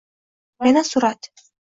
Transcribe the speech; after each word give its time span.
Yana 0.65 0.83
surat… 0.83 1.29